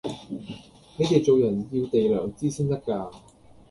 [0.97, 3.11] 你哋做人要哋良知先得架